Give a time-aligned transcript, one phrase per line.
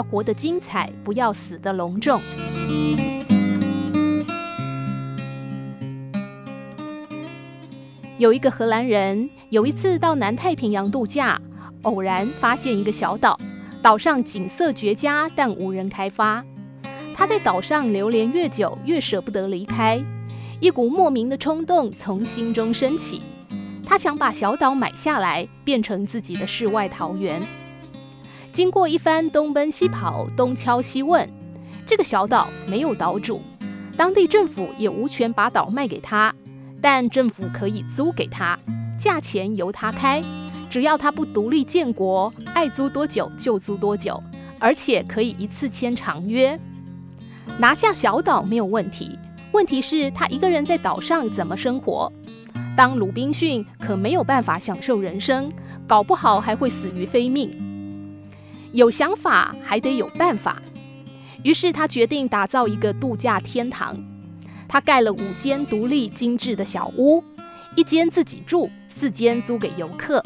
[0.00, 2.18] 要活得精彩，不要死得隆重。
[8.16, 11.38] 有一个荷兰人，有一次到南太平洋度假，
[11.82, 13.38] 偶然发现一个小岛，
[13.82, 16.42] 岛上景色绝佳，但无人开发。
[17.14, 20.02] 他在岛上流连越久，越舍不得离开，
[20.60, 23.20] 一股莫名的冲动从心中升起，
[23.84, 27.42] 他想把小岛买下来，变成自己的世外桃源。
[28.52, 31.28] 经过一番东奔西跑、东敲西问，
[31.86, 33.40] 这个小岛没有岛主，
[33.96, 36.34] 当地政府也无权把岛卖给他。
[36.82, 38.58] 但政府可以租给他，
[38.98, 40.22] 价钱由他开，
[40.70, 44.20] 只要他不独立建国，爱租多久就租多久，
[44.58, 46.58] 而且可以一次签长约。
[47.58, 49.16] 拿下小岛没有问题，
[49.52, 52.10] 问题是他一个人在岛上怎么生活？
[52.76, 55.52] 当鲁滨逊可没有办法享受人生，
[55.86, 57.69] 搞不好还会死于非命。
[58.72, 60.60] 有想法还得有办法，
[61.42, 63.96] 于是他决定打造一个度假天堂。
[64.68, 67.24] 他盖了五间独立精致的小屋，
[67.76, 70.24] 一间自己住，四间租给游客。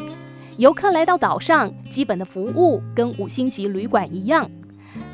[0.59, 4.51] 游客来到岛上，基本的服务跟五星级旅馆一样，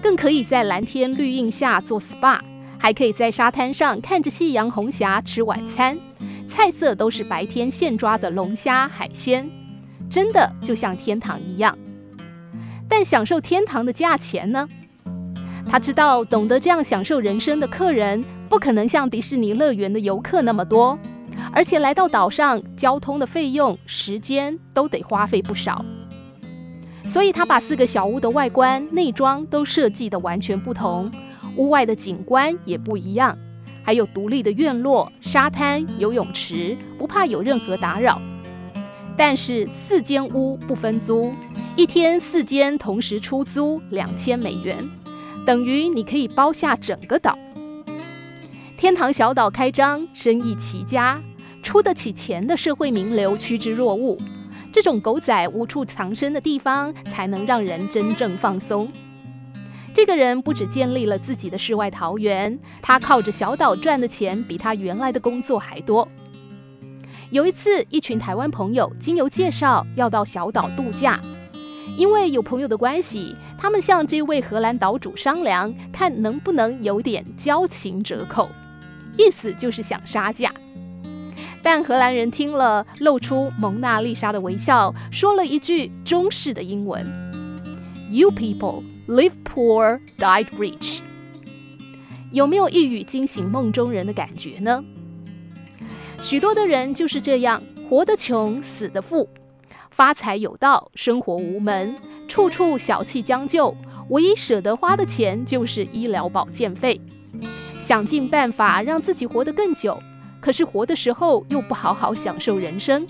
[0.03, 2.41] 更可以在蓝天绿荫下做 SPA，
[2.79, 5.97] 还可以在沙滩上看着夕阳红霞吃晚餐，
[6.49, 9.49] 菜色都是白天现抓的龙虾海鲜，
[10.11, 11.79] 真的就像天堂一样。
[12.91, 14.69] 但享受天堂的价钱呢？
[15.71, 20.99] 他知道，懂得这样享受人生的客人，不可能像迪士尼乐园的游客那么多，
[21.53, 25.85] 而且来到岛上，交通的费用、时间都得花费不少。
[27.07, 31.09] 所以他把四个小屋的外观、内装都设计得完全不同，
[31.57, 33.37] 屋外的景观也不一样，
[33.85, 38.21] 还有独立的院落、沙滩、游泳池，不怕有任何打扰。
[39.23, 41.35] 但是四间屋不分租，
[41.77, 44.75] 一天四间同时出租两千美元。
[45.45, 47.39] 等于你可以包下整个岛。
[48.79, 51.21] 天堂小岛开张，生意奇佳，
[51.63, 54.19] 出得起钱的社会名流趋之若鹜。
[54.73, 58.91] 这种狗仔无处藏身的地方，才能让人真正放松。
[59.93, 66.09] 这个人不只建立了自己的世外桃源，他靠着小岛赚的钱比他原来的工作还多。
[67.31, 71.21] 有一次，一群台湾朋友经由介绍要到小岛度假。
[71.97, 78.49] 因为有朋友的关系，他们向这位荷兰岛主商量，看能不能有点交情折扣，
[79.17, 80.53] 意思就是想杀价。
[81.63, 87.07] 但荷兰人听了，露出蒙娜丽莎的微笑，说了一句中式的英文
[88.11, 91.01] ：“You people live poor, died rich。”
[92.33, 94.83] 有没有一语惊醒梦中人的感觉呢？
[96.23, 99.29] 许多的人就是这样，活得穷，死得富。
[99.91, 101.95] 发财有道，生活无门，
[102.29, 103.75] 处处小气将就，
[104.11, 107.01] 唯一舍得花的钱就是医疗保健费。
[107.79, 109.99] 想尽办法让自己活得更久，
[110.41, 113.07] 可是活的时候又不好好享受人生，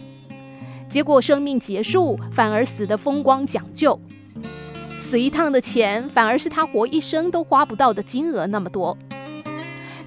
[0.88, 4.00] 结果生命结束反而死得风光讲究，
[4.88, 8.97] 死一趟的钱反而是他活一生都花不到的金额那么多。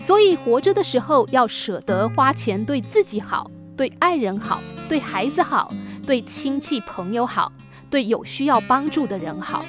[0.05, 4.59] 所以活着的时候要舍得花钱，对自己好，对爱人好，
[4.89, 5.73] 对孩子好。
[6.05, 7.49] 对亲戚朋友好，
[7.89, 9.63] 对有需要帮助的人好，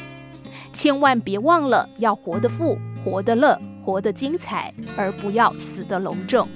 [0.73, 6.49] 千万别忘了要活得富、活得乐、活得精彩，而不要死得隆重。